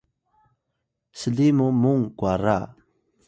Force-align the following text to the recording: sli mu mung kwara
sli 1.19 1.47
mu 1.57 1.67
mung 1.81 2.03
kwara 2.17 2.57